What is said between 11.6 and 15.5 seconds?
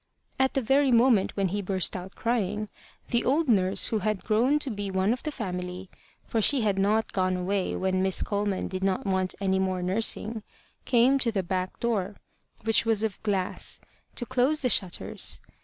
door, which was of glass, to close the shutters.